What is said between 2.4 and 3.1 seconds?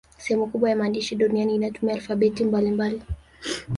mbalimbali.